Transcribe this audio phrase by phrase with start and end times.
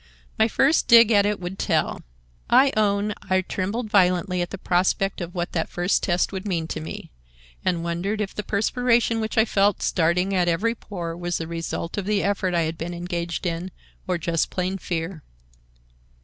[0.39, 2.01] My first dig at it would tell.
[2.49, 6.67] I own I trembled violently at the prospect of what that first test would mean
[6.69, 7.11] to me,
[7.63, 11.99] and wondered if the perspiration which I felt starting at every pore was the result
[11.99, 13.69] of the effort I had been engaged in
[14.07, 15.21] or just plain fear.